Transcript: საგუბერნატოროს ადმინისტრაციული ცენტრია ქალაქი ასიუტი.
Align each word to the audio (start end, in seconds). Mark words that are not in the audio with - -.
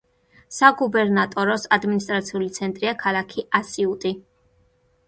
საგუბერნატოროს 0.59 1.67
ადმინისტრაციული 1.79 2.49
ცენტრია 2.59 2.95
ქალაქი 3.05 3.47
ასიუტი. 3.63 4.17